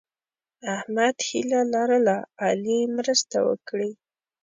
احمد 0.75 1.15
هیله 1.29 1.61
لرله 1.73 2.17
علي 2.45 2.79
مرسته 2.95 3.37
وکړي. 3.47 3.91